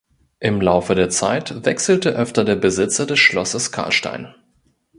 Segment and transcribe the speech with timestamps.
[0.39, 4.33] Im Laufe der Zeit wechselte öfter der Besitzer des Schlosses Karlstein.